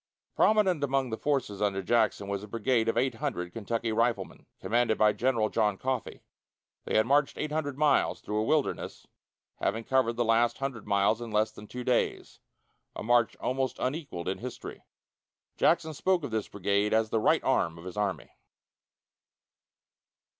Prominent 0.35 0.83
among 0.83 1.11
the 1.11 1.15
forces 1.17 1.61
under 1.61 1.83
Jackson 1.83 2.27
was 2.27 2.41
a 2.41 2.47
brigade 2.47 2.89
of 2.89 2.97
eight 2.97 3.13
hundred 3.13 3.53
Kentucky 3.53 3.91
riflemen, 3.91 4.47
commanded 4.59 4.97
by 4.97 5.13
General 5.13 5.49
John 5.49 5.77
Coffee. 5.77 6.23
They 6.85 6.97
had 6.97 7.05
marched 7.05 7.37
eight 7.37 7.51
hundred 7.51 7.77
miles 7.77 8.19
through 8.19 8.39
a 8.39 8.43
wilderness, 8.43 9.05
having 9.57 9.83
covered 9.83 10.13
the 10.13 10.25
last 10.25 10.57
hundred 10.57 10.87
miles 10.87 11.21
in 11.21 11.29
less 11.29 11.51
than 11.51 11.67
two 11.67 11.83
days 11.83 12.39
a 12.95 13.03
march 13.03 13.35
almost 13.37 13.77
unequalled 13.77 14.27
in 14.27 14.39
history. 14.39 14.81
Jackson 15.55 15.93
spoke 15.93 16.23
of 16.23 16.31
this 16.31 16.47
brigade 16.47 16.95
as 16.95 17.11
the 17.11 17.19
right 17.19 17.43
arm 17.43 17.77
of 17.77 17.83
his 17.85 17.95
army. 17.95 18.31